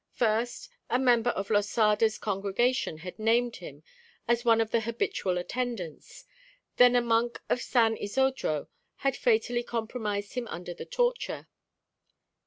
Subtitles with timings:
[0.15, 3.83] First, a member of Losada's congregation had named him
[4.27, 6.25] as one of the habitual attendants;
[6.77, 8.67] then a monk of San Isodro
[9.05, 11.47] had fatally compromised him under the torture.